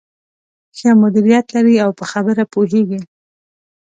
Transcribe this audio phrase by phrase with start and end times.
[0.77, 3.01] ښه مديريت لري او په خبره پوهېږې.